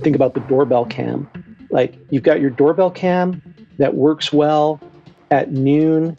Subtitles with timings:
[0.00, 1.28] think about the doorbell cam.
[1.70, 3.42] Like you've got your doorbell cam
[3.78, 4.80] that works well
[5.30, 6.16] at noon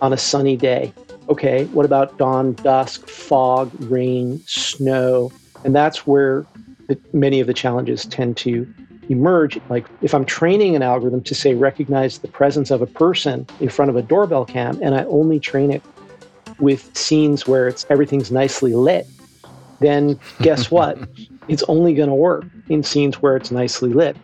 [0.00, 0.92] on a sunny day.
[1.28, 5.30] Okay, what about dawn, dusk, fog, rain, snow?
[5.64, 6.46] And that's where
[6.88, 8.66] the, many of the challenges tend to
[9.08, 9.60] emerge.
[9.68, 13.68] Like if I'm training an algorithm to say recognize the presence of a person in
[13.68, 15.82] front of a doorbell cam, and I only train it
[16.58, 19.06] with scenes where it's everything's nicely lit,
[19.80, 20.98] then guess what?
[21.48, 24.16] it's only going to work in scenes where it's nicely lit.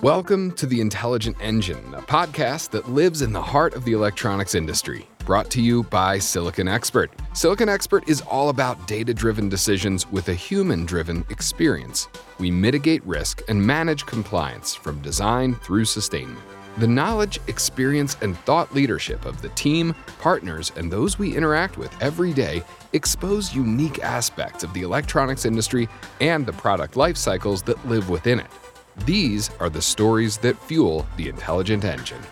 [0.00, 4.54] Welcome to The Intelligent Engine, a podcast that lives in the heart of the electronics
[4.56, 5.06] industry.
[5.24, 7.12] Brought to you by Silicon Expert.
[7.34, 12.08] Silicon Expert is all about data driven decisions with a human driven experience.
[12.38, 16.40] We mitigate risk and manage compliance from design through sustainment.
[16.78, 21.94] The knowledge, experience, and thought leadership of the team, partners, and those we interact with
[22.00, 22.62] every day
[22.94, 25.88] expose unique aspects of the electronics industry
[26.20, 28.46] and the product life cycles that live within it.
[29.04, 32.22] These are the stories that fuel the intelligent engine.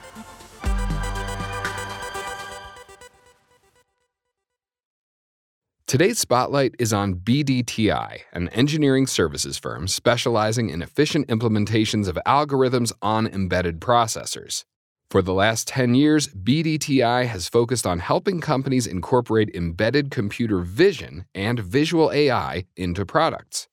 [5.91, 12.92] Today's spotlight is on BDTI, an engineering services firm specializing in efficient implementations of algorithms
[13.02, 14.62] on embedded processors.
[15.10, 21.24] For the last 10 years, BDTI has focused on helping companies incorporate embedded computer vision
[21.34, 23.66] and visual AI into products.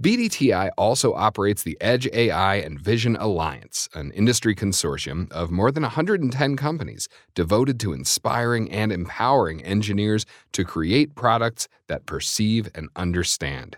[0.00, 5.82] BDTI also operates the Edge AI and Vision Alliance, an industry consortium of more than
[5.82, 13.76] 110 companies devoted to inspiring and empowering engineers to create products that perceive and understand.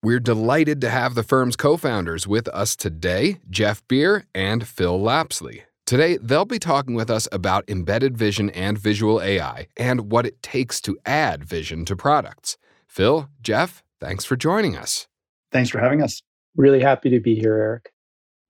[0.00, 5.00] We're delighted to have the firm's co founders with us today, Jeff Bier and Phil
[5.00, 5.62] Lapsley.
[5.86, 10.40] Today, they'll be talking with us about embedded vision and visual AI and what it
[10.40, 12.56] takes to add vision to products.
[12.86, 15.08] Phil, Jeff, thanks for joining us.
[15.56, 16.20] Thanks for having us.
[16.54, 17.90] Really happy to be here, Eric.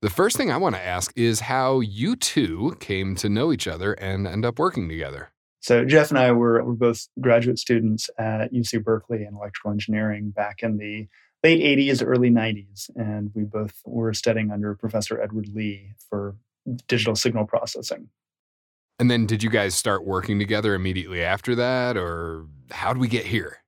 [0.03, 3.69] The first thing I want to ask is how you two came to know each
[3.69, 5.31] other and end up working together.
[5.61, 10.31] So Jeff and I were, were both graduate students at UC Berkeley in electrical engineering
[10.31, 11.06] back in the
[11.44, 12.91] late 80s, early 90s.
[12.97, 16.34] And we both were studying under Professor Edward Lee for
[16.88, 18.09] digital signal processing.
[18.99, 23.06] And then did you guys start working together immediately after that, or how did we
[23.06, 23.59] get here?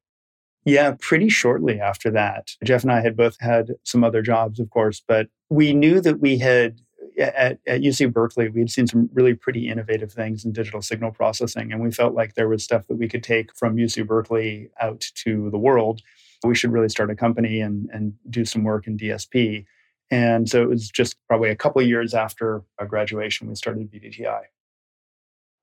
[0.64, 2.50] Yeah, pretty shortly after that.
[2.62, 6.20] Jeff and I had both had some other jobs, of course, but we knew that
[6.20, 6.80] we had
[7.18, 11.10] at, at UC Berkeley, we had seen some really pretty innovative things in digital signal
[11.10, 11.72] processing.
[11.72, 15.04] And we felt like there was stuff that we could take from UC Berkeley out
[15.24, 16.00] to the world.
[16.44, 19.64] We should really start a company and, and do some work in DSP.
[20.10, 24.42] And so it was just probably a couple years after our graduation, we started BDTI.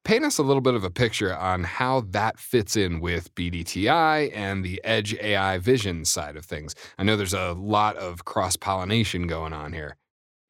[0.06, 4.32] Paint us a little bit of a picture on how that fits in with BDTI
[4.36, 6.76] and the Edge AI vision side of things.
[7.00, 9.98] I know there's a lot of cross pollination going on here.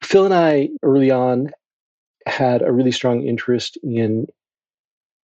[0.02, 1.52] Phil and I early on
[2.26, 4.26] had a really strong interest in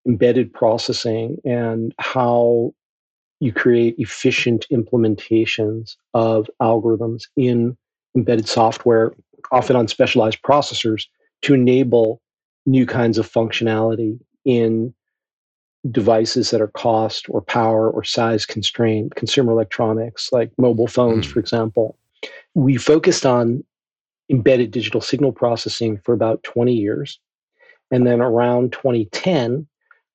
[0.08, 2.72] embedded processing and how
[3.40, 7.76] you create efficient implementations of algorithms in
[8.16, 9.12] embedded software,
[9.50, 11.04] often on specialized processors,
[11.42, 12.21] to enable
[12.66, 14.94] new kinds of functionality in
[15.90, 21.32] devices that are cost or power or size constrained, consumer electronics like mobile phones, mm.
[21.32, 21.98] for example.
[22.54, 23.64] We focused on
[24.30, 27.18] embedded digital signal processing for about 20 years.
[27.90, 29.66] And then around 2010,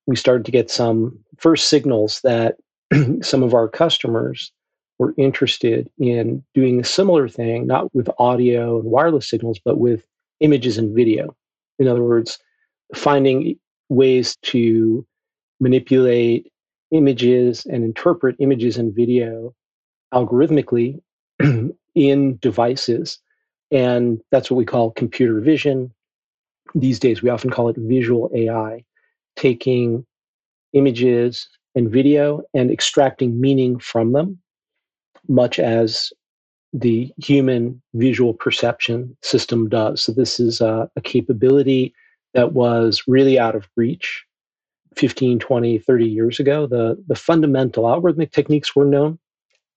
[0.06, 2.56] we started to get some first signals that
[3.22, 4.50] some of our customers
[4.98, 10.04] were interested in doing a similar thing, not with audio and wireless signals, but with
[10.40, 11.36] images and video.
[11.78, 12.38] In other words,
[12.94, 13.58] finding
[13.88, 15.06] ways to
[15.60, 16.52] manipulate
[16.90, 19.54] images and interpret images and video
[20.14, 21.00] algorithmically
[21.94, 23.18] in devices.
[23.70, 25.92] And that's what we call computer vision.
[26.74, 28.84] These days, we often call it visual AI,
[29.36, 30.06] taking
[30.72, 34.38] images and video and extracting meaning from them,
[35.28, 36.12] much as
[36.72, 40.02] the human visual perception system does.
[40.02, 41.94] So, this is a, a capability
[42.34, 44.24] that was really out of reach
[44.96, 46.66] 15, 20, 30 years ago.
[46.66, 49.18] The, the fundamental algorithmic techniques were known,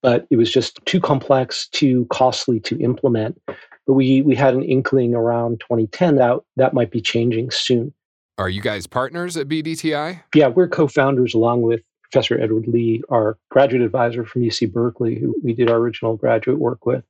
[0.02, 3.42] but it was just too complex, too costly to implement.
[3.88, 7.94] But we, we had an inkling around 2010 that that might be changing soon.
[8.38, 10.24] Are you guys partners at BDTI?
[10.34, 15.18] Yeah, we're co founders along with Professor Edward Lee, our graduate advisor from UC Berkeley,
[15.18, 17.04] who we did our original graduate work with.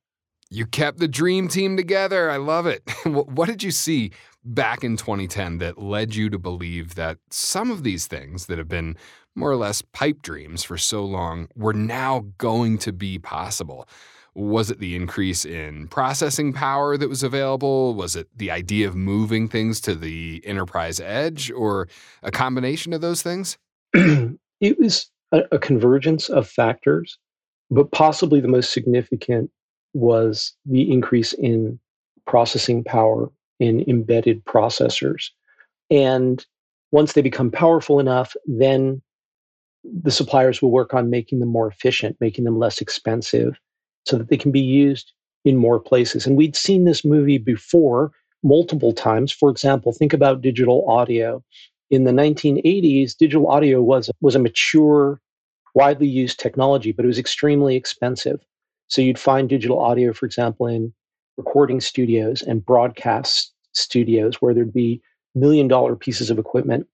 [0.51, 2.29] You kept the dream team together.
[2.29, 2.83] I love it.
[3.05, 4.11] what did you see
[4.43, 8.67] back in 2010 that led you to believe that some of these things that have
[8.67, 8.95] been
[9.33, 13.87] more or less pipe dreams for so long were now going to be possible?
[14.35, 17.95] Was it the increase in processing power that was available?
[17.95, 21.87] Was it the idea of moving things to the enterprise edge or
[22.21, 23.57] a combination of those things?
[24.61, 27.17] it was a, a convergence of factors,
[27.69, 29.51] but possibly the most significant
[29.93, 31.79] was the increase in
[32.25, 33.29] processing power
[33.59, 35.29] in embedded processors.
[35.89, 36.45] And
[36.91, 39.01] once they become powerful enough, then
[39.83, 43.59] the suppliers will work on making them more efficient, making them less expensive,
[44.05, 45.11] so that they can be used
[45.43, 46.25] in more places.
[46.25, 48.11] And we'd seen this movie before
[48.43, 49.31] multiple times.
[49.31, 51.43] For example, think about digital audio.
[51.91, 55.19] In the 1980s, digital audio was, was a mature,
[55.75, 58.39] widely used technology, but it was extremely expensive.
[58.87, 60.93] So you'd find digital audio, for example, in
[61.37, 65.01] recording studios and broadcast studios where there'd be
[65.35, 66.87] million dollar pieces of equipment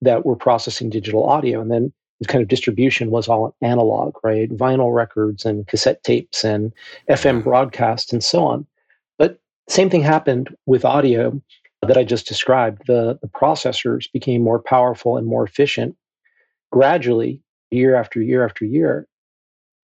[0.00, 1.60] that were processing digital audio.
[1.60, 4.50] And then the kind of distribution was all analog, right?
[4.50, 6.72] Vinyl records and cassette tapes and
[7.10, 8.66] FM broadcast and so on.
[9.18, 9.38] But
[9.68, 11.40] same thing happened with audio
[11.86, 12.82] that I just described.
[12.86, 15.96] The, the processors became more powerful and more efficient
[16.70, 19.06] gradually, year after year after year.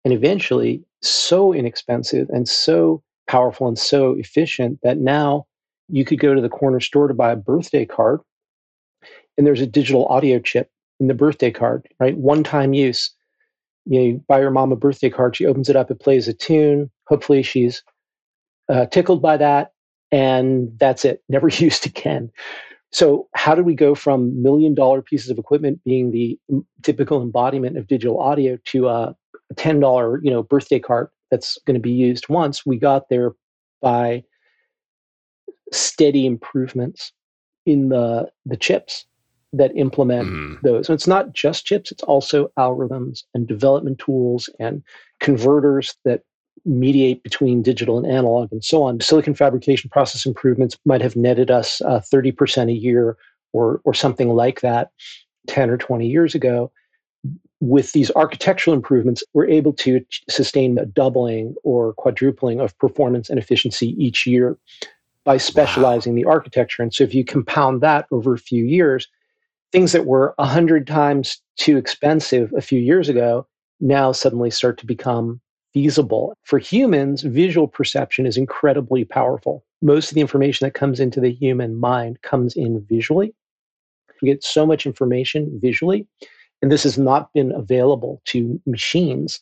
[0.05, 5.47] And eventually, so inexpensive and so powerful and so efficient that now
[5.89, 8.21] you could go to the corner store to buy a birthday card
[9.37, 12.17] and there's a digital audio chip in the birthday card, right?
[12.17, 13.11] One time use.
[13.85, 16.29] You, know, you buy your mom a birthday card, she opens it up, it plays
[16.29, 16.91] a tune.
[17.09, 17.83] Hopefully, she's
[18.69, 19.72] uh, tickled by that,
[20.13, 22.31] and that's it, never used again.
[22.93, 26.39] So, how do we go from million dollar pieces of equipment being the
[26.83, 29.17] typical embodiment of digital audio to a
[29.57, 32.67] ten dollar, you know, birthday card that's going to be used once?
[32.67, 33.33] We got there
[33.81, 34.25] by
[35.73, 37.13] steady improvements
[37.65, 39.07] in the the chips
[39.55, 40.61] that implement mm.
[40.63, 40.87] those.
[40.87, 44.83] So it's not just chips, it's also algorithms and development tools and
[45.21, 46.23] converters that
[46.65, 49.01] mediate between digital and analog and so on.
[49.01, 53.17] Silicon fabrication process improvements might have netted us uh, 30% a year
[53.53, 54.91] or, or something like that
[55.49, 56.71] 10 or 20 years ago.
[57.61, 63.39] With these architectural improvements, we're able to sustain a doubling or quadrupling of performance and
[63.39, 64.59] efficiency each year
[65.25, 66.17] by specializing wow.
[66.17, 66.83] the architecture.
[66.83, 69.07] And so if you compound that over a few years,
[69.71, 73.47] things that were a hundred times too expensive a few years ago
[73.81, 75.41] now suddenly start to become
[75.73, 76.37] feasible.
[76.45, 79.65] For humans, visual perception is incredibly powerful.
[79.81, 83.35] Most of the information that comes into the human mind comes in visually.
[84.21, 86.07] We get so much information visually,
[86.61, 89.41] and this has not been available to machines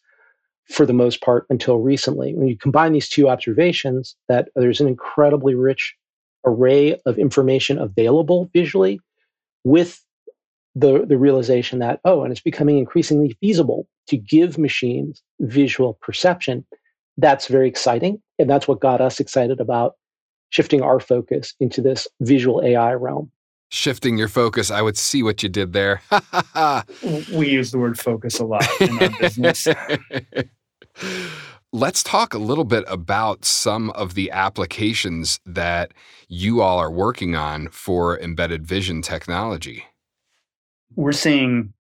[0.71, 2.35] for the most part until recently.
[2.35, 5.95] When you combine these two observations, that there's an incredibly rich
[6.47, 9.01] array of information available visually
[9.65, 10.03] with
[10.75, 16.67] the, the realization that, oh, and it's becoming increasingly feasible to give machines visual perception.
[17.17, 18.21] That's very exciting.
[18.39, 19.95] And that's what got us excited about
[20.51, 23.31] shifting our focus into this visual AI realm.
[23.71, 26.03] Shifting your focus, I would see what you did there.
[27.33, 29.69] we use the word focus a lot in our business.
[31.73, 35.95] Let's talk a little bit about some of the applications that
[36.27, 39.85] you all are working on for embedded vision technology
[40.97, 41.73] we're seeing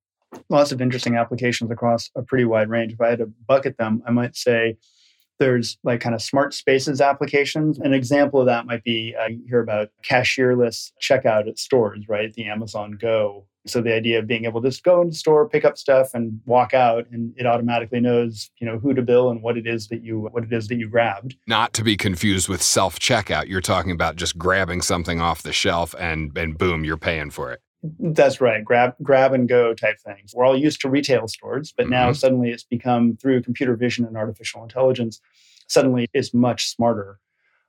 [0.49, 2.93] lots of interesting applications across a pretty wide range.
[2.93, 4.77] If I had to bucket them, I might say
[5.41, 7.79] there's like kind of smart spaces applications.
[7.79, 12.33] An example of that might be uh, you hear about cashierless checkout at stores, right?
[12.35, 13.47] The Amazon Go.
[13.67, 16.41] So the idea of being able to just go into store, pick up stuff, and
[16.47, 19.89] walk out, and it automatically knows, you know, who to bill and what it is
[19.89, 21.37] that you what it is that you grabbed.
[21.47, 23.49] Not to be confused with self checkout.
[23.49, 27.51] You're talking about just grabbing something off the shelf and and boom, you're paying for
[27.51, 27.61] it.
[27.83, 28.65] That's right.
[28.65, 30.35] Grab grab and go type things.
[30.35, 31.93] We're all used to retail stores, but mm-hmm.
[31.93, 35.21] now suddenly it's become through computer vision and artificial intelligence,
[35.67, 37.19] suddenly it's much smarter.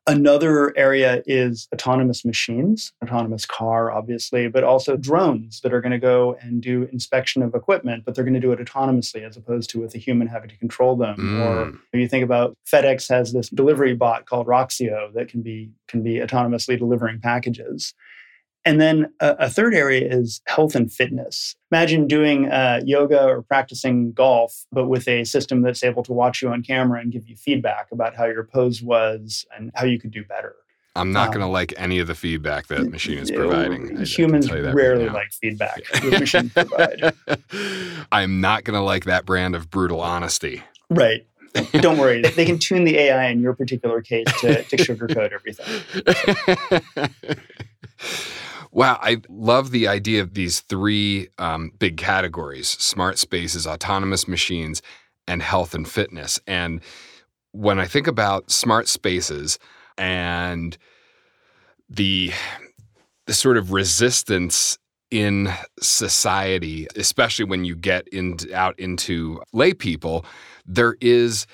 [0.08, 6.00] Another area is autonomous machines, autonomous car, obviously, but also drones that are going to
[6.00, 9.70] go and do inspection of equipment, but they're going to do it autonomously as opposed
[9.70, 11.18] to with a human having to control them.
[11.18, 11.80] Mm.
[11.94, 16.02] Or you think about FedEx has this delivery bot called Roxo that can be can
[16.02, 17.94] be autonomously delivering packages.
[18.64, 21.56] And then a, a, third area is health and fitness.
[21.72, 26.42] Imagine doing uh, yoga or practicing golf, but with a system that's able to watch
[26.42, 30.00] you on camera and give you feedback about how your pose was and how you
[30.00, 30.56] could do better.
[30.96, 34.04] I'm not um, going to like any of the feedback that machine is providing.
[34.06, 37.14] Humans rarely right like feedback the machine provide.
[38.12, 40.64] I'm not going to like that brand of brutal honesty.
[40.90, 41.26] Right.
[41.74, 42.22] Don't worry.
[42.22, 45.66] they can tune the AI in your particular case to, to sugarcoat everything.
[48.72, 54.82] Wow, I love the idea of these three um, big categories smart spaces, autonomous machines,
[55.28, 56.40] and health and fitness.
[56.48, 56.82] And
[57.52, 59.60] when I think about smart spaces
[59.98, 60.78] and
[61.90, 62.32] the
[63.28, 64.78] the sort of resistance
[65.12, 65.50] in
[65.82, 70.26] society, especially when you get in, out into lay people,
[70.66, 71.46] there is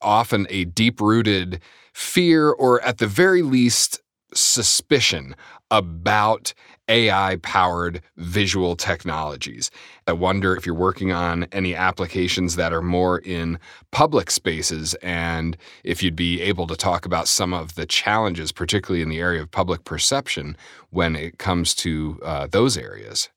[0.00, 1.60] often a deep rooted
[1.92, 4.00] fear or at the very least
[4.34, 5.34] suspicion
[5.72, 6.54] about
[6.88, 9.70] AI powered visual technologies.
[10.06, 13.58] I wonder if you're working on any applications that are more in
[13.90, 19.02] public spaces and if you'd be able to talk about some of the challenges, particularly
[19.02, 20.56] in the area of public perception,
[20.90, 23.30] when it comes to uh, those areas.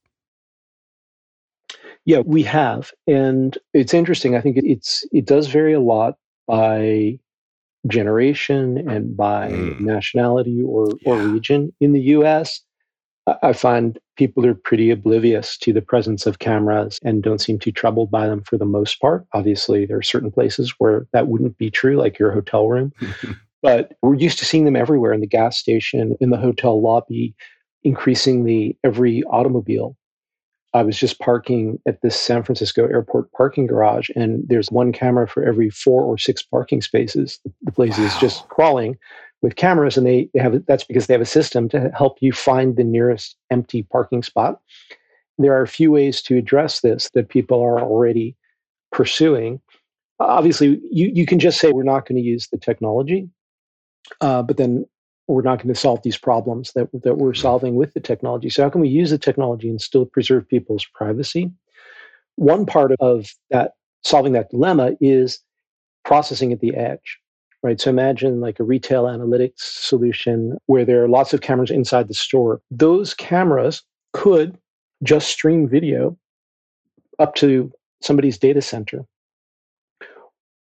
[2.04, 4.36] Yeah, we have, and it's interesting.
[4.36, 7.18] I think it's it does vary a lot by
[7.88, 9.80] generation and by mm.
[9.80, 11.12] nationality or, yeah.
[11.12, 11.74] or region.
[11.80, 12.62] In the US,
[13.42, 17.72] I find people are pretty oblivious to the presence of cameras and don't seem too
[17.72, 19.25] troubled by them for the most part.
[19.34, 22.94] Obviously, there are certain places where that wouldn't be true, like your hotel room.
[23.63, 27.36] but we're used to seeing them everywhere in the gas station, in the hotel lobby,
[27.84, 29.98] increasingly every automobile
[30.75, 35.25] I was just parking at this San Francisco airport parking garage, and there's one camera
[35.25, 37.39] for every four or six parking spaces.
[37.63, 38.03] The place wow.
[38.03, 38.98] is just crawling
[39.41, 42.34] with cameras, and they, they have that's because they have a system to help you
[42.34, 44.60] find the nearest empty parking spot.
[45.38, 48.36] There are a few ways to address this that people are already
[48.91, 49.62] pursuing.
[50.20, 53.29] Obviously, you, you can just say we're not going to use the technology,
[54.20, 54.86] uh, but then
[55.27, 58.50] we're not going to solve these problems that, that we're solving with the technology.
[58.50, 61.51] So, how can we use the technology and still preserve people's privacy?
[62.36, 65.39] One part of that solving that dilemma is
[66.03, 67.20] processing at the edge,
[67.63, 67.79] right?
[67.82, 72.13] So, imagine like a retail analytics solution where there are lots of cameras inside the
[72.13, 72.62] store.
[72.70, 74.58] Those cameras could
[75.03, 76.17] just stream video
[77.20, 79.05] up to somebody's data center,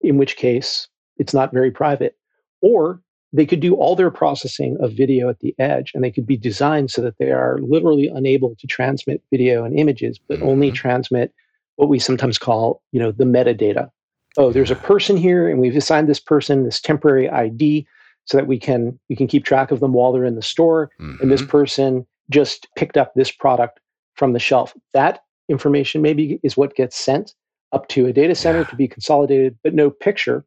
[0.02, 0.88] in which case
[1.18, 2.16] it's not very private.
[2.62, 3.02] Or
[3.34, 6.38] they could do all their processing of video at the edge and they could be
[6.38, 10.48] designed so that they are literally unable to transmit video and images but mm-hmm.
[10.48, 11.34] only transmit
[11.76, 13.90] what we sometimes call you know the metadata
[14.38, 17.86] oh there's a person here and we've assigned this person this temporary id
[18.26, 20.90] so that we can we can keep track of them while they're in the store
[21.00, 21.22] mm-hmm.
[21.22, 21.52] and this mm-hmm.
[21.52, 23.80] person just picked up this product
[24.16, 27.34] from the shelf that information maybe is what gets sent
[27.72, 28.66] up to a data center yeah.
[28.66, 30.46] to be consolidated but no picture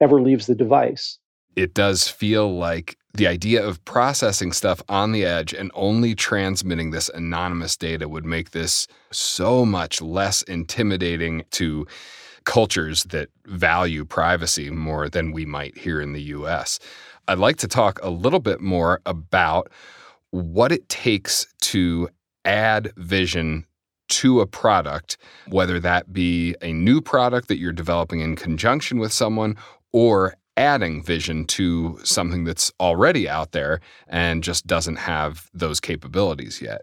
[0.00, 1.18] ever leaves the device
[1.56, 6.90] it does feel like the idea of processing stuff on the edge and only transmitting
[6.90, 11.86] this anonymous data would make this so much less intimidating to
[12.44, 16.78] cultures that value privacy more than we might here in the US.
[17.28, 19.70] I'd like to talk a little bit more about
[20.30, 22.08] what it takes to
[22.44, 23.66] add vision
[24.08, 25.16] to a product,
[25.48, 29.56] whether that be a new product that you're developing in conjunction with someone
[29.92, 36.60] or adding vision to something that's already out there and just doesn't have those capabilities
[36.60, 36.82] yet?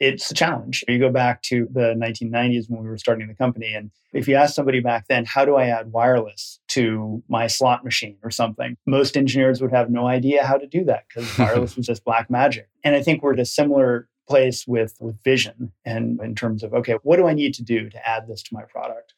[0.00, 0.84] It's a challenge.
[0.88, 4.34] You go back to the 1990s when we were starting the company, and if you
[4.34, 8.76] ask somebody back then, how do I add wireless to my slot machine or something?
[8.86, 12.28] Most engineers would have no idea how to do that because wireless was just black
[12.28, 12.68] magic.
[12.84, 16.74] And I think we're at a similar place with with vision and in terms of
[16.74, 19.14] okay what do i need to do to add this to my product?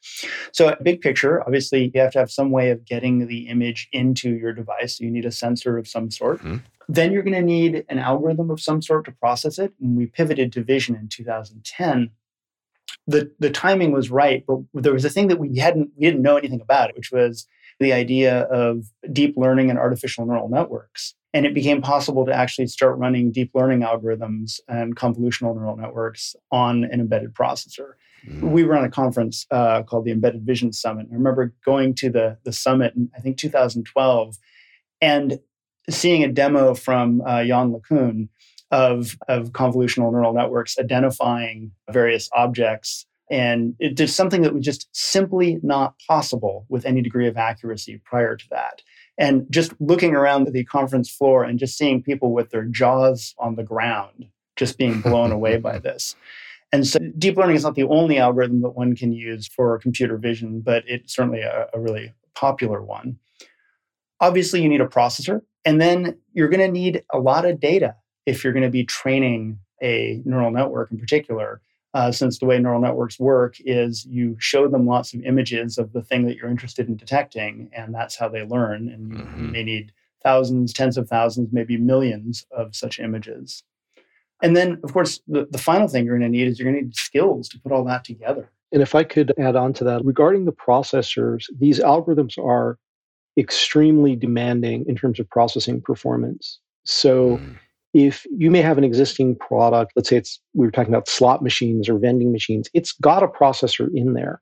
[0.51, 4.35] So big picture obviously you have to have some way of getting the image into
[4.35, 4.97] your device.
[4.97, 6.39] So you need a sensor of some sort.
[6.39, 6.57] Mm-hmm.
[6.87, 9.73] then you're going to need an algorithm of some sort to process it.
[9.81, 12.11] And we pivoted to vision in 2010
[13.07, 16.21] the the timing was right but there was a thing that we hadn't we didn't
[16.21, 17.47] know anything about it which was
[17.79, 22.67] the idea of deep learning and artificial neural networks and it became possible to actually
[22.67, 27.93] start running deep learning algorithms and convolutional neural networks on an embedded processor.
[28.27, 28.51] Mm.
[28.51, 31.07] We were on a conference uh, called the Embedded Vision Summit.
[31.11, 34.37] I remember going to the, the summit in, I think, 2012
[35.01, 35.39] and
[35.89, 38.29] seeing a demo from uh, Yann LeCun
[38.71, 43.05] of, of convolutional neural networks identifying various objects.
[43.31, 48.01] And it did something that was just simply not possible with any degree of accuracy
[48.03, 48.81] prior to that.
[49.19, 53.55] And just looking around the conference floor and just seeing people with their jaws on
[53.55, 56.15] the ground, just being blown away by this.
[56.71, 60.17] And so deep learning is not the only algorithm that one can use for computer
[60.17, 63.17] vision, but it's certainly a, a really popular one.
[64.21, 67.95] Obviously, you need a processor, and then you're going to need a lot of data
[68.25, 71.61] if you're going to be training a neural network in particular
[71.93, 75.91] uh, since the way neural networks work is you show them lots of images of
[75.93, 78.89] the thing that you're interested in detecting, and that's how they learn.
[78.89, 79.45] And mm-hmm.
[79.45, 79.91] you may need
[80.23, 83.63] thousands, tens of thousands, maybe millions of such images.
[84.41, 86.81] And then, of course, the, the final thing you're going to need is you're going
[86.81, 88.51] to need skills to put all that together.
[88.71, 92.77] And if I could add on to that, regarding the processors, these algorithms are
[93.37, 96.59] extremely demanding in terms of processing performance.
[96.83, 97.57] So mm.
[97.93, 101.41] If you may have an existing product, let's say it's we were talking about slot
[101.41, 104.41] machines or vending machines, it's got a processor in there.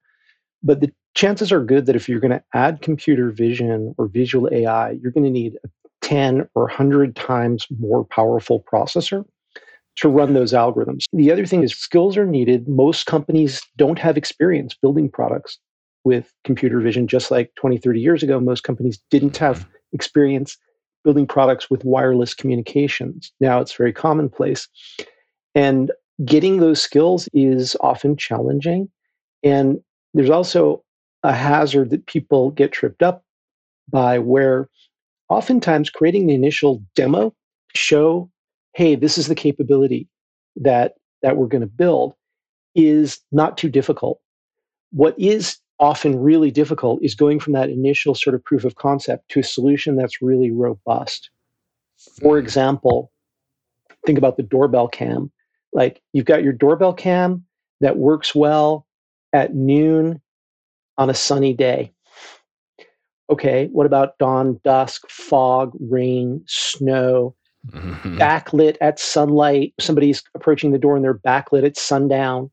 [0.63, 4.50] But the chances are good that if you're going to add computer vision or visual
[4.51, 5.70] AI, you're going to need a
[6.01, 9.25] 10 or 100 times more powerful processor
[9.96, 11.06] to run those algorithms.
[11.12, 12.68] The other thing is skills are needed.
[12.68, 15.58] Most companies don't have experience building products
[16.06, 19.72] with computer vision, just like 20, 30 years ago, most companies didn't have mm-hmm.
[19.94, 20.58] experience
[21.07, 23.31] building products with wireless communications.
[23.39, 24.67] Now it's very commonplace.
[25.55, 25.89] And
[26.25, 28.89] getting those skills is often challenging.
[29.41, 29.79] And
[30.13, 30.83] there's also
[31.23, 33.23] a hazard that people get tripped up
[33.89, 34.67] by where
[35.29, 37.33] oftentimes creating the initial demo
[37.73, 38.29] show
[38.73, 40.09] hey, this is the capability
[40.57, 42.15] that that we're going to build
[42.75, 44.19] is not too difficult.
[44.91, 49.29] What is often really difficult is going from that initial sort of proof of concept
[49.29, 51.29] to a solution that's really robust.
[51.98, 52.46] For mm-hmm.
[52.46, 53.12] example,
[54.05, 55.31] think about the doorbell cam.
[55.74, 57.46] Like you've got your doorbell cam
[57.81, 58.86] that works well
[59.34, 60.22] at noon
[60.98, 61.93] on a sunny day.
[63.29, 67.36] Okay, what about dawn, dusk, fog, rain, snow,
[67.69, 68.17] mm-hmm.
[68.17, 69.74] backlit at sunlight.
[69.79, 72.50] Somebody's approaching the door and they're backlit at sundown.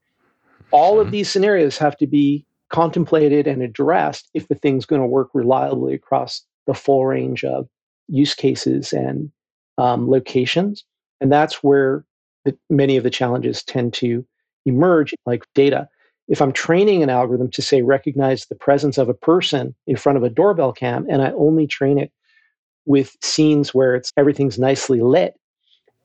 [0.72, 1.12] All of mm-hmm.
[1.12, 5.94] these scenarios have to be contemplated and addressed if the thing's going to work reliably
[5.94, 7.68] across the full range of
[8.08, 9.30] use cases and
[9.78, 10.84] um, locations.
[11.20, 12.04] And that's where
[12.44, 14.24] the, many of the challenges tend to
[14.66, 15.88] emerge, like data.
[16.28, 20.16] If I'm training an algorithm to say recognize the presence of a person in front
[20.16, 22.10] of a doorbell cam, and I only train it
[22.86, 25.34] with scenes where it's everything's nicely lit,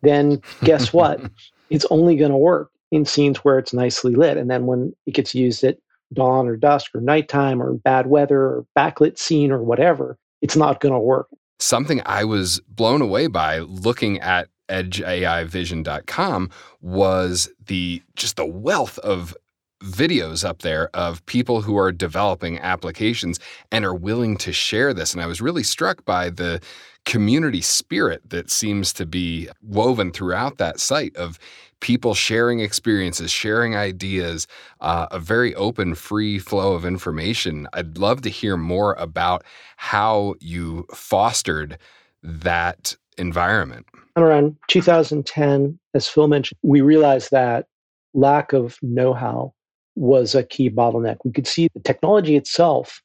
[0.01, 1.21] then guess what?
[1.69, 4.37] it's only going to work in scenes where it's nicely lit.
[4.37, 5.77] And then when it gets used at
[6.13, 10.79] dawn or dusk or nighttime or bad weather or backlit scene or whatever, it's not
[10.79, 11.27] going to work.
[11.59, 16.49] Something I was blown away by looking at edgeaivision.com
[16.81, 19.36] was the just the wealth of
[19.84, 23.39] videos up there of people who are developing applications
[23.71, 25.13] and are willing to share this.
[25.13, 26.62] And I was really struck by the
[27.05, 31.39] community spirit that seems to be woven throughout that site of
[31.79, 34.47] people sharing experiences, sharing ideas,
[34.81, 37.67] uh, a very open, free flow of information.
[37.73, 39.43] I'd love to hear more about
[39.77, 41.77] how you fostered
[42.23, 43.85] that environment.
[44.15, 47.67] Around 2010, as Phil mentioned, we realized that
[48.13, 49.53] lack of know how
[49.95, 51.17] was a key bottleneck.
[51.23, 53.01] We could see the technology itself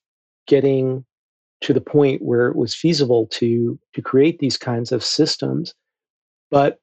[0.47, 1.05] getting
[1.61, 5.75] to the point where it was feasible to to create these kinds of systems,
[6.51, 6.79] but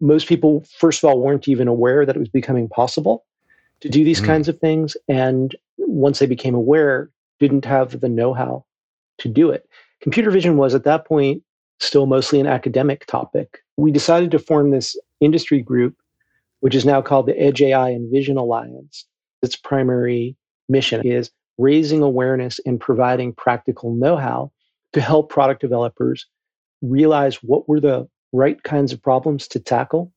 [0.00, 3.24] most people, first of all, weren't even aware that it was becoming possible
[3.80, 4.26] to do these mm.
[4.26, 8.64] kinds of things, and once they became aware, didn't have the know-how
[9.18, 9.68] to do it.
[10.00, 11.42] Computer vision was at that point
[11.78, 13.58] still mostly an academic topic.
[13.76, 15.96] We decided to form this industry group
[16.60, 19.06] which is now called the Edge AI and Vision Alliance.
[19.42, 20.36] Its primary
[20.68, 24.52] mission is raising awareness and providing practical know how
[24.92, 26.26] to help product developers
[26.82, 30.12] realize what were the right kinds of problems to tackle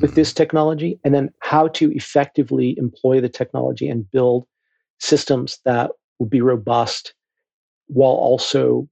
[0.00, 0.36] with this mm-hmm.
[0.36, 4.46] technology and then how to effectively employ the technology and build
[4.98, 7.14] systems that will be robust
[7.88, 8.88] while also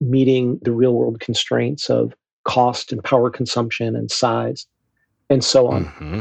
[0.00, 4.66] meeting the real world constraints of cost and power consumption and size
[5.30, 5.86] and so on.
[5.86, 6.20] Mm-hmm.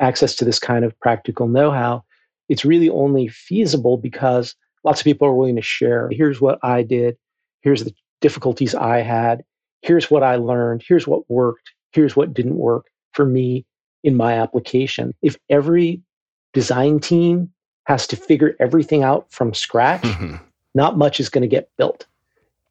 [0.00, 2.04] Access to this kind of practical know how,
[2.48, 4.54] it's really only feasible because
[4.84, 6.08] lots of people are willing to share.
[6.10, 7.16] Here's what I did.
[7.62, 9.44] Here's the difficulties I had.
[9.86, 10.82] Here's what I learned.
[10.86, 11.72] Here's what worked.
[11.92, 13.64] Here's what didn't work for me
[14.02, 15.14] in my application.
[15.22, 16.02] If every
[16.52, 17.52] design team
[17.84, 20.36] has to figure everything out from scratch, mm-hmm.
[20.74, 22.06] not much is going to get built.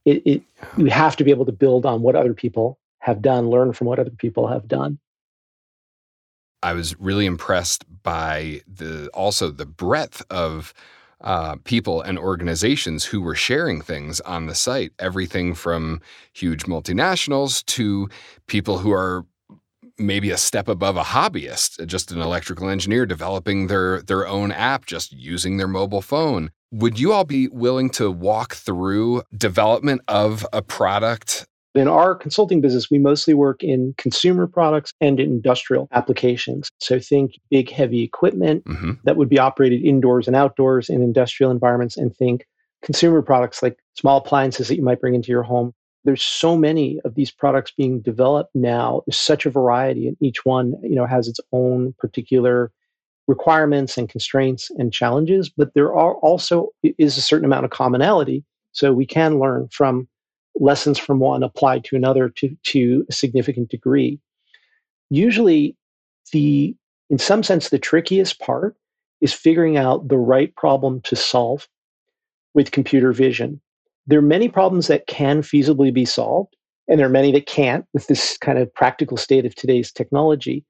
[0.04, 0.41] It, it,
[0.78, 3.88] you have to be able to build on what other people have done, learn from
[3.88, 4.99] what other people have done.
[6.62, 10.73] I was really impressed by the also the breadth of
[11.21, 14.91] uh, people and organizations who were sharing things on the site.
[14.99, 16.01] Everything from
[16.34, 18.10] huge multinationals to
[18.47, 19.25] people who are
[19.97, 24.86] maybe a step above a hobbyist, just an electrical engineer developing their their own app
[24.86, 26.51] just using their mobile phone.
[26.71, 32.61] Would you all be willing to walk through development of a product in our consulting
[32.61, 36.69] business, we mostly work in consumer products and industrial applications.
[36.79, 38.91] So think big, heavy equipment mm-hmm.
[39.03, 42.45] that would be operated indoors and outdoors in industrial environments, and think
[42.81, 45.73] consumer products like small appliances that you might bring into your home.
[46.03, 49.01] There's so many of these products being developed now.
[49.05, 52.71] There's such a variety, and each one, you know, has its own particular
[53.27, 55.49] requirements and constraints and challenges.
[55.49, 58.43] But there are also is a certain amount of commonality
[58.75, 60.07] So we can learn from
[60.56, 64.20] lessons from one applied to another to, to a significant degree.
[65.10, 65.76] Usually,
[66.32, 66.76] the
[67.10, 68.76] in some sense, the trickiest part
[69.22, 71.68] is figuring out the right problem to solve
[72.54, 73.62] with computer vision.
[74.08, 76.56] There are many problems that can feasibly be solved,
[76.88, 80.63] and there are many that can't with this kind of practical state of today's technology.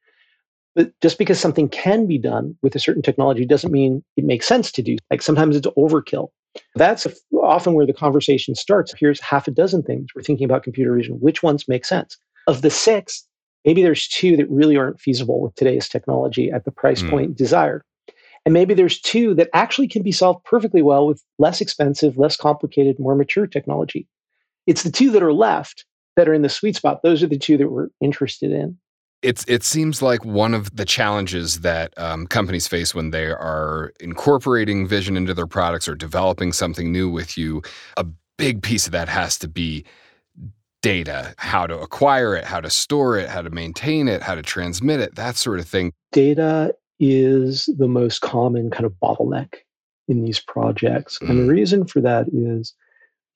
[0.75, 4.45] But just because something can be done with a certain technology doesn't mean it makes
[4.45, 4.97] sense to do.
[5.09, 6.29] Like sometimes it's overkill.
[6.75, 7.07] That's
[7.41, 8.93] often where the conversation starts.
[8.97, 11.15] Here's half a dozen things we're thinking about computer vision.
[11.15, 12.17] Which ones make sense?
[12.47, 13.25] Of the six,
[13.65, 17.09] maybe there's two that really aren't feasible with today's technology at the price mm.
[17.09, 17.83] point desired.
[18.45, 22.37] And maybe there's two that actually can be solved perfectly well with less expensive, less
[22.37, 24.07] complicated, more mature technology.
[24.67, 27.01] It's the two that are left that are in the sweet spot.
[27.01, 28.77] Those are the two that we're interested in.
[29.25, 33.91] It's it seems like one of the challenges that um, companies face when they are
[33.99, 37.63] incorporating vision into their products or developing something new with you.
[37.97, 38.05] A
[38.37, 39.83] big piece of that has to be
[40.81, 44.43] data, how to acquire it, how to store it, how to maintain it, how to
[44.43, 45.91] transmit it, that sort of thing.
[46.11, 49.55] Data is the most common kind of bottleneck
[50.07, 51.17] in these projects.
[51.19, 51.29] Mm.
[51.29, 51.55] And the mm.
[51.55, 52.75] reason for that is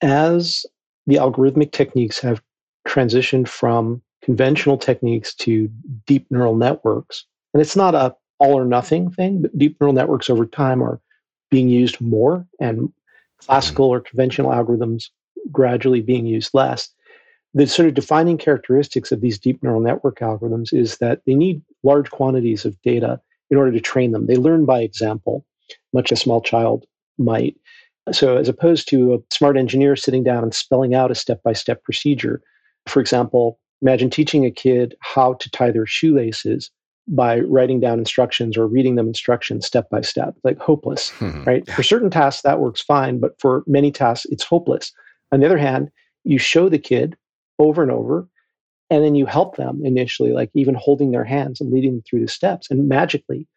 [0.02, 0.64] as
[1.08, 2.42] the algorithmic techniques have
[2.88, 5.70] transitioned from conventional techniques to
[6.06, 10.30] deep neural networks, and it's not a all or nothing thing, but deep neural networks
[10.30, 11.00] over time are
[11.52, 12.92] being used more and
[13.40, 13.92] classical mm.
[13.92, 15.06] or conventional algorithms
[15.52, 16.90] gradually being used less.
[17.54, 21.62] The sort of defining characteristics of these deep neural network algorithms is that they need
[21.84, 24.28] large quantities of data in order to train them.
[24.28, 25.46] They learn by example,
[25.92, 26.86] much a small child
[27.18, 27.56] might.
[28.12, 31.54] So, as opposed to a smart engineer sitting down and spelling out a step by
[31.54, 32.42] step procedure,
[32.88, 36.72] for example, imagine teaching a kid how to tie their shoelaces
[37.08, 41.44] by writing down instructions or reading them instructions step by step, like hopeless, hmm.
[41.44, 41.70] right?
[41.72, 44.92] For certain tasks, that works fine, but for many tasks, it's hopeless.
[45.32, 45.90] On the other hand,
[46.24, 47.16] you show the kid
[47.58, 48.28] over and over
[48.90, 52.22] and then you help them initially like even holding their hands and leading them through
[52.22, 53.48] the steps and magically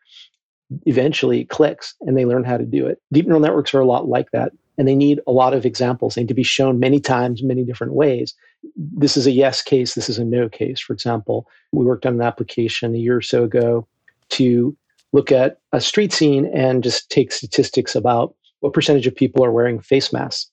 [0.86, 3.86] eventually it clicks and they learn how to do it deep neural networks are a
[3.86, 6.14] lot like that and they need a lot of examples.
[6.14, 8.34] They need to be shown many times many different ways.
[8.76, 10.80] This is a yes case this is a no case.
[10.80, 13.86] For example we worked on an application a year or so ago
[14.30, 14.76] to
[15.12, 19.52] look at a street scene and just take statistics about what percentage of people are
[19.52, 20.50] wearing face masks.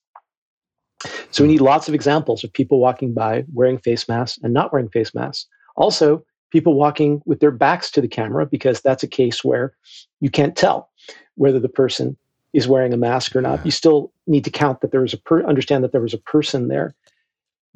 [1.31, 4.73] So we need lots of examples of people walking by wearing face masks and not
[4.73, 5.47] wearing face masks.
[5.77, 9.73] Also, people walking with their backs to the camera because that's a case where
[10.19, 10.89] you can't tell
[11.35, 12.17] whether the person
[12.53, 13.63] is wearing a mask or not.
[13.65, 16.19] You still need to count that there was a per- understand that there was a
[16.19, 16.95] person there.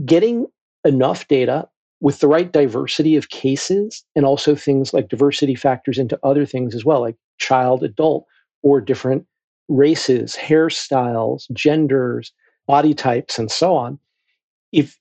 [0.05, 0.47] Getting
[0.83, 1.67] enough data
[2.01, 6.75] with the right diversity of cases and also things like diversity factors into other things
[6.75, 8.25] as well, like child, adult,
[8.61, 9.25] or different
[9.69, 12.33] races, hairstyles, genders,
[12.67, 13.99] body types, and so on.
[14.71, 14.99] If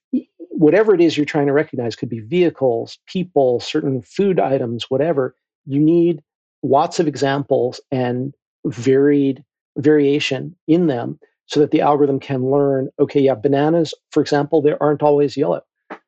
[0.50, 5.34] whatever it is you're trying to recognize could be vehicles, people, certain food items, whatever,
[5.66, 6.22] you need
[6.62, 8.34] lots of examples and
[8.66, 9.44] varied
[9.76, 14.74] variation in them so that the algorithm can learn okay, yeah, bananas, for example, they
[14.80, 15.62] aren't always yellow.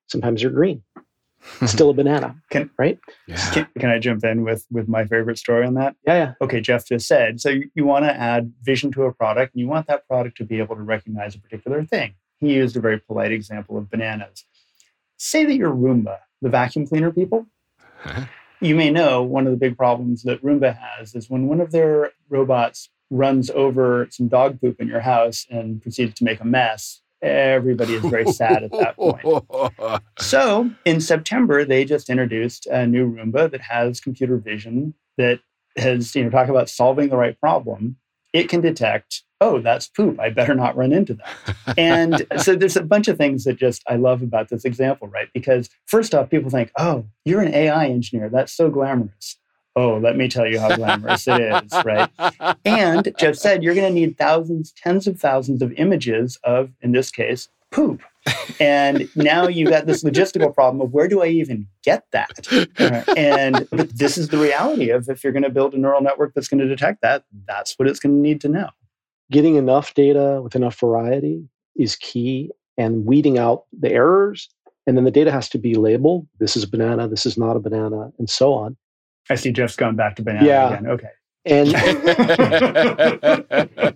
[0.07, 0.83] Sometimes they're green.
[1.44, 1.66] Hmm.
[1.66, 2.37] still a banana.
[2.50, 2.98] Can, right?
[3.27, 3.50] Yeah.
[3.53, 5.94] Can, can, I jump in with with my favorite story on that?
[6.07, 6.33] Yeah, yeah.
[6.40, 7.50] Okay, Jeff just said so.
[7.50, 10.44] You, you want to add vision to a product, and you want that product to
[10.44, 12.14] be able to recognize a particular thing.
[12.40, 14.44] He used a very polite example of bananas.
[15.18, 17.46] Say that you're Roomba, the vacuum cleaner people.
[17.98, 18.24] Huh?
[18.61, 21.72] You may know one of the big problems that Roomba has is when one of
[21.72, 26.45] their robots runs over some dog poop in your house and proceeds to make a
[26.45, 29.25] mess everybody is very sad at that point.
[30.19, 35.40] So in September, they just introduced a new Roomba that has computer vision that
[35.77, 37.97] has, you know, talk about solving the right problem.
[38.33, 40.19] It can detect, oh, that's poop.
[40.21, 41.79] I better not run into that.
[41.79, 45.29] and so there's a bunch of things that just I love about this example, right?
[45.33, 48.29] Because first off, people think, oh, you're an AI engineer.
[48.29, 49.37] That's so glamorous.
[49.76, 52.08] Oh, let me tell you how glamorous it is, right?
[52.64, 56.92] And Jeff said you're going to need thousands, tens of thousands of images of, in
[56.92, 58.00] this case, poop.
[58.60, 62.46] and now you've got this logistical problem of where do I even get that?
[63.16, 66.32] and but this is the reality of if you're going to build a neural network
[66.34, 68.68] that's going to detect that, that's what it's going to need to know.
[69.30, 74.48] Getting enough data with enough variety is key, and weeding out the errors.
[74.87, 76.26] And then the data has to be labeled.
[76.38, 77.08] This is a banana.
[77.08, 78.76] This is not a banana, and so on.
[79.30, 80.68] I see Jeff's gone back to banana yeah.
[80.68, 80.87] again.
[80.87, 81.08] Okay.
[81.46, 81.68] And,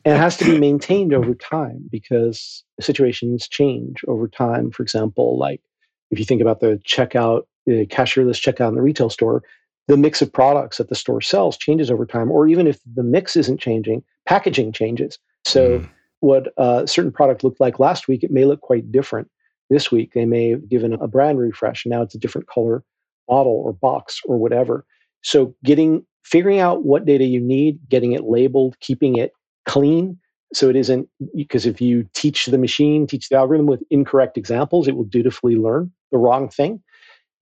[0.04, 4.70] it has to be maintained over time because situations change over time.
[4.70, 5.62] For example, like
[6.10, 9.42] if you think about the checkout, the cashierless checkout in the retail store,
[9.86, 12.30] the mix of products that the store sells changes over time.
[12.30, 15.18] Or even if the mix isn't changing, packaging changes.
[15.46, 15.88] So mm.
[16.20, 19.30] what a certain product looked like last week, it may look quite different
[19.70, 20.12] this week.
[20.12, 22.84] They may have given a brand refresh, and now it's a different color
[23.26, 24.84] bottle or box or whatever.
[25.22, 29.32] So getting figuring out what data you need, getting it labeled, keeping it
[29.66, 30.18] clean
[30.52, 34.88] so it isn't because if you teach the machine, teach the algorithm with incorrect examples,
[34.88, 36.82] it will dutifully learn the wrong thing.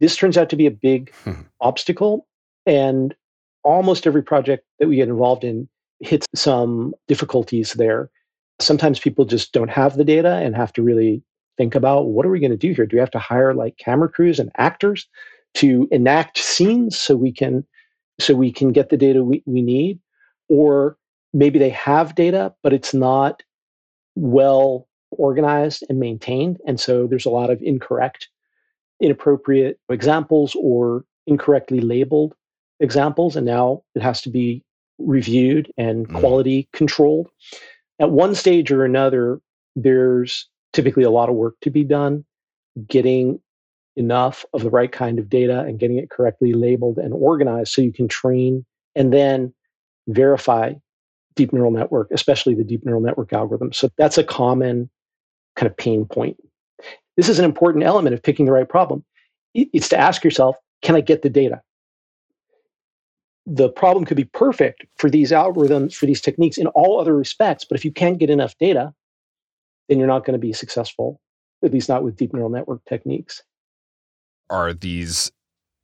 [0.00, 1.42] This turns out to be a big hmm.
[1.60, 2.26] obstacle.
[2.66, 3.14] And
[3.62, 5.68] almost every project that we get involved in
[6.00, 8.10] hits some difficulties there.
[8.60, 11.22] Sometimes people just don't have the data and have to really
[11.56, 12.86] think about what are we going to do here?
[12.86, 15.06] Do we have to hire like camera crews and actors
[15.56, 17.64] to enact scenes so we can
[18.18, 19.98] so we can get the data we, we need?
[20.48, 20.96] Or
[21.34, 23.42] maybe they have data, but it's not
[24.14, 26.58] well organized and maintained.
[26.66, 28.28] And so there's a lot of incorrect,
[29.00, 32.34] inappropriate examples or incorrectly labeled
[32.80, 33.36] examples.
[33.36, 34.64] And now it has to be
[34.98, 36.18] reviewed and mm.
[36.18, 37.28] quality controlled.
[37.98, 39.40] At one stage or another,
[39.74, 42.24] there's typically a lot of work to be done
[42.88, 43.40] getting
[43.96, 47.80] enough of the right kind of data and getting it correctly labeled and organized so
[47.82, 49.52] you can train and then
[50.08, 50.72] verify
[51.34, 53.72] deep neural network, especially the deep neural network algorithm.
[53.72, 54.90] So that's a common
[55.54, 56.36] kind of pain point.
[57.16, 59.04] This is an important element of picking the right problem.
[59.54, 61.62] It's to ask yourself, can I get the data?
[63.46, 67.64] The problem could be perfect for these algorithms, for these techniques in all other respects,
[67.64, 68.92] but if you can't get enough data,
[69.88, 71.20] then you're not going to be successful,
[71.64, 73.42] at least not with deep neural network techniques.
[74.50, 75.30] Are these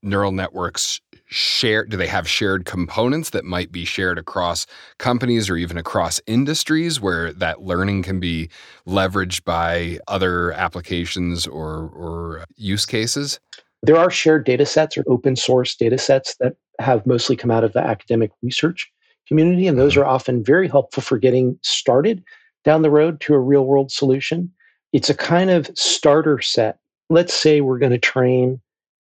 [0.03, 4.67] neural networks share do they have shared components that might be shared across
[4.99, 8.51] companies or even across industries where that learning can be
[8.87, 13.41] leveraged by other applications or or use cases
[13.83, 17.65] there are shared data sets or open source data sets that have mostly come out
[17.65, 18.93] of the academic research
[19.27, 20.03] community and those mm-hmm.
[20.03, 22.23] are often very helpful for getting started
[22.65, 24.53] down the road to a real world solution
[24.93, 26.79] it's a kind of starter set
[27.13, 28.61] let's say we're going to train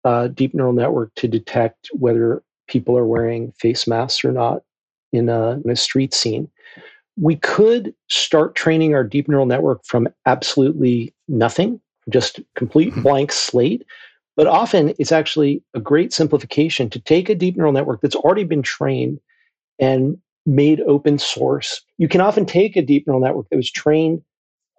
[0.03, 4.61] a deep neural network to detect whether people are wearing face masks or not
[5.11, 6.49] in a, in a street scene.
[7.17, 13.01] We could start training our deep neural network from absolutely nothing, just complete mm-hmm.
[13.01, 13.85] blank slate.
[14.35, 18.43] But often it's actually a great simplification to take a deep neural network that's already
[18.43, 19.19] been trained
[19.79, 21.81] and made open source.
[21.97, 24.21] You can often take a deep neural network that was trained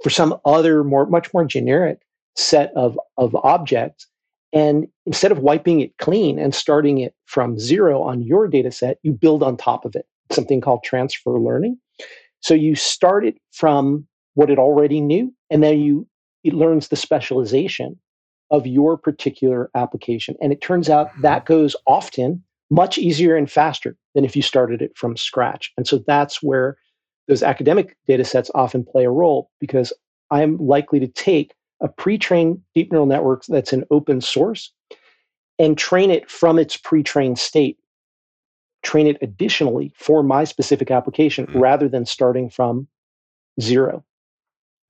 [0.03, 2.06] for some other more much more generic
[2.37, 4.07] set of, of objects
[4.53, 8.99] and instead of wiping it clean and starting it from zero on your data set,
[9.03, 11.79] you build on top of it, something called transfer learning.
[12.41, 16.07] So you start it from what it already knew, and then you
[16.45, 17.99] it learns the specialization
[18.51, 20.37] of your particular application.
[20.41, 21.23] And it turns out mm-hmm.
[21.23, 25.73] that goes often much easier and faster than if you started it from scratch.
[25.77, 26.77] And so that's where
[27.29, 29.93] those academic data sets often play a role because
[30.31, 34.73] I'm likely to take a pre-trained deep neural network that's an open source
[35.59, 37.79] and train it from its pre-trained state.
[38.83, 41.59] Train it additionally for my specific application mm-hmm.
[41.59, 42.89] rather than starting from
[43.61, 44.05] zero.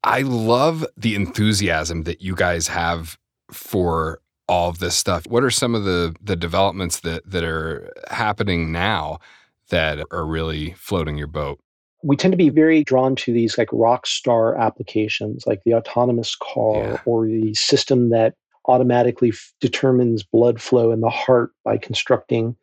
[0.05, 3.19] I love the enthusiasm that you guys have
[3.51, 5.27] for all of this stuff.
[5.27, 9.19] What are some of the the developments that that are happening now
[9.71, 11.59] that are really floating your boat
[12.07, 16.37] we tend to be very drawn to these like rock star applications like the autonomous
[16.37, 16.99] car yeah.
[17.05, 18.35] or the system that
[18.69, 22.57] automatically f- determines blood flow in the heart by constructing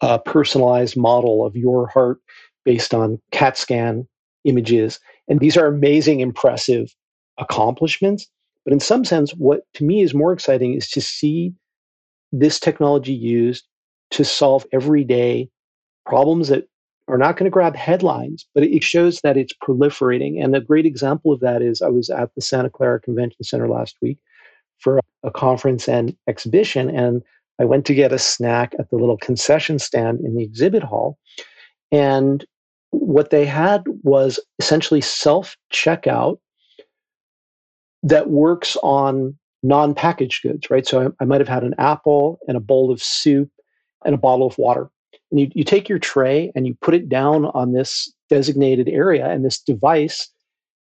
[0.00, 2.18] a personalized model of your heart
[2.64, 4.06] based on cat scan
[4.44, 6.94] images and these are amazing impressive
[7.38, 8.28] accomplishments
[8.64, 11.52] but in some sense what to me is more exciting is to see
[12.30, 13.64] this technology used
[14.10, 15.48] to solve everyday
[16.06, 16.68] problems that
[17.08, 20.42] are not going to grab headlines, but it shows that it's proliferating.
[20.42, 23.68] And a great example of that is I was at the Santa Clara Convention Center
[23.68, 24.18] last week
[24.78, 27.22] for a conference and exhibition, and
[27.60, 31.18] I went to get a snack at the little concession stand in the exhibit hall.
[31.92, 32.44] And
[32.90, 36.38] what they had was essentially self checkout
[38.02, 40.86] that works on non packaged goods, right?
[40.86, 43.50] So I, I might have had an apple and a bowl of soup
[44.04, 44.90] and a bottle of water
[45.34, 49.28] and you, you take your tray and you put it down on this designated area,
[49.28, 50.28] and this device,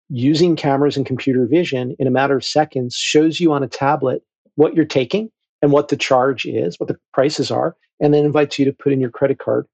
[0.09, 4.21] using cameras and computer vision, in a matter of seconds, shows you on a tablet
[4.53, 5.31] what you're taking
[5.63, 8.93] and what the charge is, what the prices are, and then invites you to put
[8.93, 9.65] in your credit card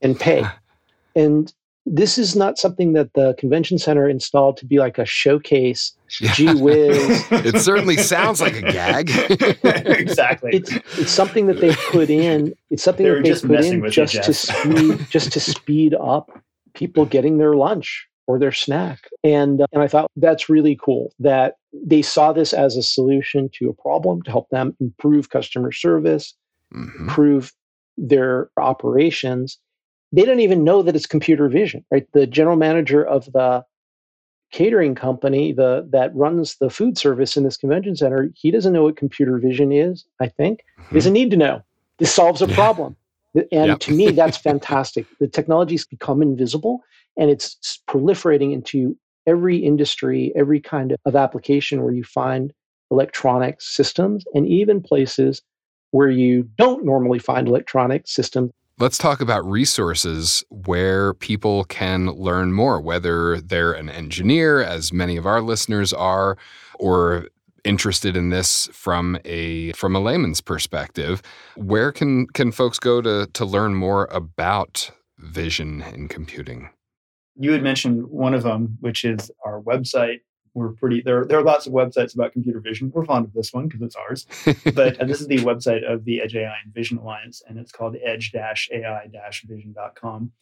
[0.00, 0.46] and pay.
[1.16, 1.52] and
[1.84, 5.92] this is not something that the convention center installed to be like a showcase.
[6.20, 6.32] Yeah.
[6.32, 7.24] Gee whiz!
[7.30, 9.10] it certainly sounds like a gag.
[9.64, 10.50] exactly.
[10.52, 12.54] It's it's something that they put in.
[12.70, 16.30] It's something they that they put in just you, to speed just to speed up
[16.74, 19.08] people getting their lunch or their snack.
[19.24, 23.50] And, uh, and I thought that's really cool that they saw this as a solution
[23.54, 26.34] to a problem to help them improve customer service,
[26.74, 27.04] mm-hmm.
[27.04, 27.52] improve
[27.96, 29.58] their operations.
[30.12, 32.06] They don't even know that it's computer vision, right?
[32.12, 33.64] The general manager of the
[34.52, 38.84] catering company the that runs the food service in this convention center he doesn't know
[38.84, 40.88] what computer vision is i think mm-hmm.
[40.90, 41.62] he doesn't need to know
[41.98, 42.54] this solves a yeah.
[42.54, 42.94] problem
[43.34, 43.78] and yep.
[43.80, 46.80] to me that's fantastic the technology's become invisible
[47.16, 48.96] and it's proliferating into
[49.26, 52.52] every industry every kind of application where you find
[52.90, 55.40] electronic systems and even places
[55.92, 62.52] where you don't normally find electronic systems Let's talk about resources where people can learn
[62.52, 66.36] more, whether they're an engineer, as many of our listeners are,
[66.78, 67.28] or
[67.64, 71.22] interested in this from a from a layman's perspective.
[71.56, 76.70] Where can can folks go to to learn more about vision in computing?
[77.36, 80.20] You had mentioned one of them, which is our website,
[80.54, 81.24] we're pretty there.
[81.24, 82.92] There are lots of websites about computer vision.
[82.94, 84.26] We're fond of this one because it's ours.
[84.74, 87.72] but uh, this is the website of the Edge AI and Vision Alliance, and it's
[87.72, 90.32] called edge-ai-vision.com.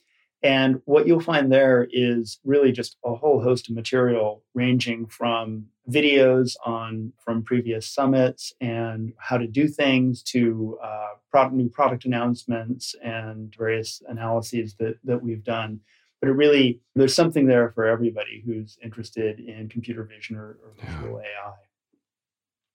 [0.43, 5.67] And what you'll find there is really just a whole host of material ranging from
[5.89, 12.07] videos on from previous summits and how to do things to uh, product, new product
[12.07, 15.81] announcements and various analyses that, that we've done
[16.21, 20.73] but it really there's something there for everybody who's interested in computer vision or, or
[20.79, 21.29] visual yeah.
[21.47, 21.53] AI.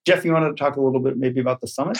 [0.06, 2.00] Jeff, you want to talk a little bit maybe about the summit?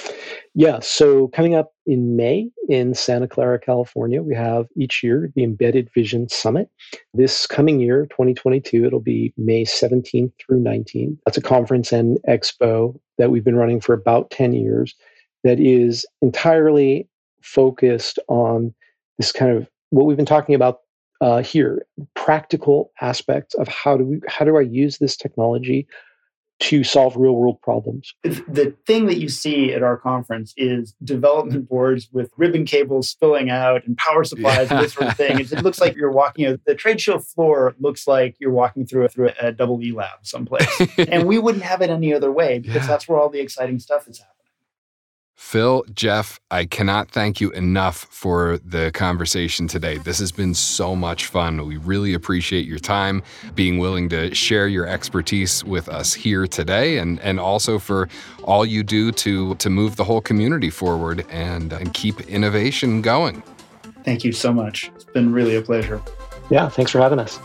[0.54, 0.80] Yeah.
[0.80, 5.90] So coming up in May in Santa Clara, California, we have each year the Embedded
[5.92, 6.70] Vision Summit.
[7.16, 11.18] This coming year, 2022, it'll be May 17th through 19th.
[11.26, 14.94] That's a conference and expo that we've been running for about 10 years
[15.44, 17.10] that is entirely
[17.42, 18.74] focused on
[19.18, 20.82] this kind of what we've been talking about
[21.22, 25.88] uh, here practical aspects of how do we how do I use this technology
[26.58, 28.14] to solve real world problems.
[28.24, 33.50] The thing that you see at our conference is development boards with ribbon cables spilling
[33.50, 34.78] out and power supplies yeah.
[34.78, 35.40] and this sort of thing.
[35.40, 38.52] It, it looks like you're walking, you know, the trade show floor looks like you're
[38.52, 40.82] walking through a, through a, a double E lab someplace.
[40.98, 42.88] and we wouldn't have it any other way because yeah.
[42.88, 44.45] that's where all the exciting stuff is happening.
[45.36, 49.98] Phil, Jeff, I cannot thank you enough for the conversation today.
[49.98, 51.66] This has been so much fun.
[51.68, 53.22] We really appreciate your time,
[53.54, 58.08] being willing to share your expertise with us here today, and, and also for
[58.44, 63.44] all you do to, to move the whole community forward and, and keep innovation going.
[64.04, 64.90] Thank you so much.
[64.96, 66.02] It's been really a pleasure.
[66.50, 67.40] Yeah, thanks for having us.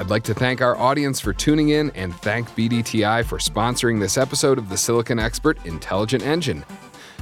[0.00, 4.16] I'd like to thank our audience for tuning in and thank BDTI for sponsoring this
[4.16, 6.64] episode of the Silicon Expert Intelligent Engine.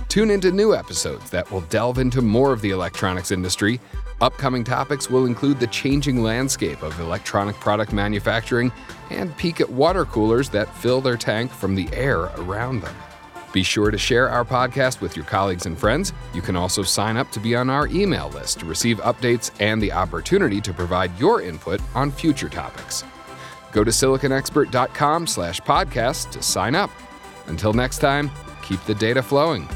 [0.07, 3.81] Tune into new episodes that will delve into more of the electronics industry.
[4.21, 8.71] Upcoming topics will include the changing landscape of electronic product manufacturing
[9.11, 12.95] and peek at water coolers that fill their tank from the air around them.
[13.53, 16.13] Be sure to share our podcast with your colleagues and friends.
[16.35, 19.81] You can also sign up to be on our email list to receive updates and
[19.81, 23.05] the opportunity to provide your input on future topics.
[23.73, 26.91] Go to siliconexpert.com slash podcast to sign up.
[27.47, 28.31] Until next time,
[28.63, 29.69] keep the data flowing.